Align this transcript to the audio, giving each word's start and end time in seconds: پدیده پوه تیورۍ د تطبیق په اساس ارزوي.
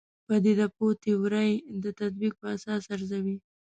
پدیده 0.27 0.67
پوه 0.75 0.91
تیورۍ 1.03 1.51
د 1.83 1.85
تطبیق 1.99 2.33
په 2.41 2.47
اساس 2.55 2.83
ارزوي. 2.95 3.35